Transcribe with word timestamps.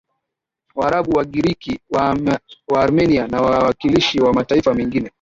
Waarabu 0.75 1.15
Wagiriki 1.17 1.79
Waarmenia 2.67 3.27
na 3.27 3.41
wawakilishi 3.41 4.19
wa 4.21 4.33
mataifa 4.33 4.73
mengine 4.73 5.09